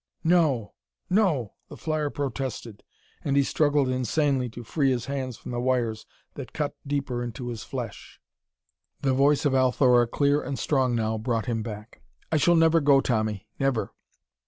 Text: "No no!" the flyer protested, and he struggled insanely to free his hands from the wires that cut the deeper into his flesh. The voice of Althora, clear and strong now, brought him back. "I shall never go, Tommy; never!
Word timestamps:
"No 0.23 0.73
no!" 1.11 1.53
the 1.69 1.77
flyer 1.77 2.09
protested, 2.09 2.81
and 3.23 3.37
he 3.37 3.43
struggled 3.43 3.87
insanely 3.87 4.49
to 4.49 4.63
free 4.63 4.89
his 4.89 5.05
hands 5.05 5.37
from 5.37 5.51
the 5.51 5.59
wires 5.59 6.07
that 6.33 6.53
cut 6.53 6.75
the 6.81 6.89
deeper 6.89 7.21
into 7.23 7.49
his 7.49 7.61
flesh. 7.63 8.19
The 9.03 9.13
voice 9.13 9.45
of 9.45 9.53
Althora, 9.53 10.07
clear 10.07 10.41
and 10.41 10.57
strong 10.57 10.95
now, 10.95 11.19
brought 11.19 11.45
him 11.45 11.61
back. 11.61 12.01
"I 12.31 12.37
shall 12.37 12.55
never 12.55 12.81
go, 12.81 12.99
Tommy; 12.99 13.47
never! 13.59 13.93